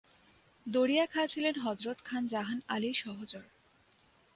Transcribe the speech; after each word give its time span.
দরিয়া 0.65 1.05
খাঁ 1.05 1.25
ছিলেন 1.27 1.55
হযরত 1.59 1.97
খান 2.05 2.23
জাহান 2.27 2.59
আলীর 2.67 2.93
সহচর। 2.93 3.43